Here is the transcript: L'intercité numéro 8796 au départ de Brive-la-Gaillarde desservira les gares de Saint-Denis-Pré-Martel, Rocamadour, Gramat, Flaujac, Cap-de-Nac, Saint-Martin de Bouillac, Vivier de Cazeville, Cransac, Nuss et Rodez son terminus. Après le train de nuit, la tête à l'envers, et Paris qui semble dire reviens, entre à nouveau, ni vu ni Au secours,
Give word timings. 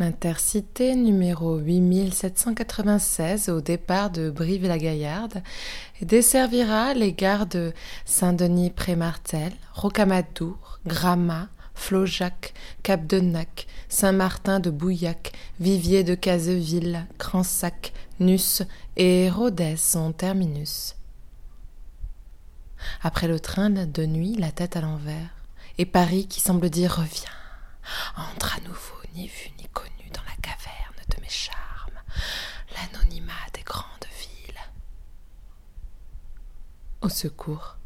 L'intercité 0.00 0.96
numéro 0.96 1.58
8796 1.58 3.50
au 3.50 3.60
départ 3.60 4.08
de 4.08 4.30
Brive-la-Gaillarde 4.30 5.42
desservira 6.00 6.94
les 6.94 7.12
gares 7.12 7.44
de 7.44 7.74
Saint-Denis-Pré-Martel, 8.06 9.52
Rocamadour, 9.74 10.80
Gramat, 10.86 11.48
Flaujac, 11.74 12.54
Cap-de-Nac, 12.82 13.66
Saint-Martin 13.90 14.58
de 14.58 14.70
Bouillac, 14.70 15.32
Vivier 15.60 16.02
de 16.02 16.14
Cazeville, 16.14 17.06
Cransac, 17.18 17.92
Nuss 18.20 18.62
et 18.96 19.28
Rodez 19.28 19.76
son 19.76 20.12
terminus. 20.12 20.96
Après 23.02 23.28
le 23.28 23.38
train 23.38 23.68
de 23.68 24.06
nuit, 24.06 24.34
la 24.36 24.50
tête 24.50 24.76
à 24.76 24.80
l'envers, 24.80 25.28
et 25.76 25.84
Paris 25.84 26.26
qui 26.26 26.40
semble 26.40 26.70
dire 26.70 26.96
reviens, 26.96 27.36
entre 28.16 28.56
à 28.56 28.60
nouveau, 28.66 28.96
ni 29.14 29.26
vu 29.26 29.50
ni 29.58 29.59
Au 37.02 37.08
secours, 37.08 37.78